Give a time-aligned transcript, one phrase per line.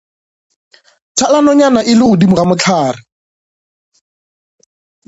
[1.17, 3.01] Thala nonyana e le godimo ga mohlare.